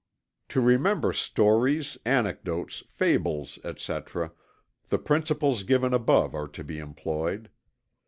[0.49, 4.31] To remember stories, anecdotes, fables, etc.,
[4.89, 7.51] the principles given above are to be employed.